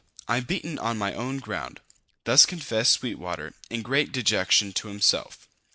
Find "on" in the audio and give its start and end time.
0.79-0.97